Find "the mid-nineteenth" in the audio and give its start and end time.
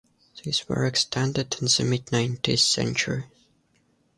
1.65-2.59